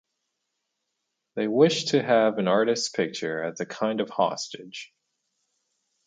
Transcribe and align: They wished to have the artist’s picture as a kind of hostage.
They 1.35 1.47
wished 1.47 1.89
to 1.89 2.01
have 2.01 2.35
the 2.35 2.47
artist’s 2.47 2.89
picture 2.89 3.43
as 3.43 3.59
a 3.59 3.67
kind 3.67 4.01
of 4.01 4.09
hostage. 4.09 4.91